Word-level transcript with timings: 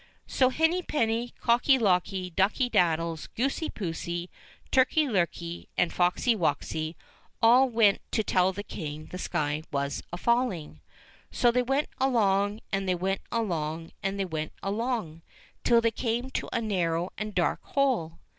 So 0.25 0.49
Henny 0.49 0.81
penny, 0.81 1.31
Cocky 1.41 1.77
locky, 1.77 2.31
Ducky 2.31 2.69
daddies, 2.69 3.27
Goosey 3.35 3.69
poosey, 3.69 4.29
Turkey 4.71 5.05
lurkey, 5.07 5.67
and 5.77 5.93
Foxy 5.93 6.35
woxy 6.35 6.95
all 7.39 7.69
went 7.69 7.99
to 8.11 8.23
tell 8.23 8.51
the 8.51 8.63
King 8.63 9.05
the 9.11 9.19
sky 9.19 9.61
was 9.71 10.01
a 10.11 10.17
falling. 10.17 10.79
So 11.29 11.51
they 11.51 11.61
went 11.61 11.89
along, 11.99 12.61
and 12.71 12.89
they 12.89 12.95
went 12.95 13.21
along, 13.31 13.91
and 14.01 14.19
they 14.19 14.25
went 14.25 14.53
along, 14.63 15.21
till 15.63 15.81
they 15.81 15.91
came 15.91 16.31
to 16.31 16.49
a 16.51 16.61
narrow 16.61 17.11
and 17.15 17.35
dark 17.35 17.61
hole. 17.63 18.17